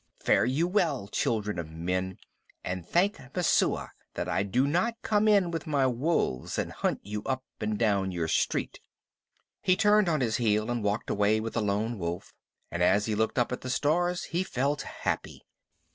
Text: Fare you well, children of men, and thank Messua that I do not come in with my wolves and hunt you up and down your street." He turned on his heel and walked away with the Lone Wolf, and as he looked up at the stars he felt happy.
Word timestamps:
Fare 0.19 0.45
you 0.45 0.67
well, 0.67 1.07
children 1.07 1.59
of 1.59 1.69
men, 1.69 2.17
and 2.63 2.83
thank 2.83 3.19
Messua 3.35 3.91
that 4.15 4.27
I 4.27 4.41
do 4.41 4.65
not 4.65 4.99
come 5.03 5.27
in 5.27 5.51
with 5.51 5.67
my 5.67 5.85
wolves 5.85 6.57
and 6.57 6.71
hunt 6.71 7.01
you 7.03 7.21
up 7.25 7.43
and 7.59 7.77
down 7.77 8.11
your 8.11 8.27
street." 8.27 8.79
He 9.61 9.75
turned 9.75 10.09
on 10.09 10.21
his 10.21 10.37
heel 10.37 10.71
and 10.71 10.83
walked 10.83 11.11
away 11.11 11.39
with 11.39 11.53
the 11.53 11.61
Lone 11.61 11.99
Wolf, 11.99 12.33
and 12.71 12.81
as 12.81 13.05
he 13.05 13.13
looked 13.13 13.37
up 13.37 13.51
at 13.51 13.61
the 13.61 13.69
stars 13.69 14.23
he 14.23 14.41
felt 14.43 14.81
happy. 14.81 15.45